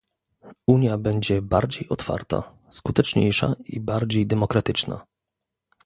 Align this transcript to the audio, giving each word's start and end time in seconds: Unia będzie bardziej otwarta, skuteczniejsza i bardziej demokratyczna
Unia 0.67 0.97
będzie 0.97 1.41
bardziej 1.41 1.89
otwarta, 1.89 2.57
skuteczniejsza 2.69 3.55
i 3.65 3.79
bardziej 3.79 4.27
demokratyczna 4.27 5.05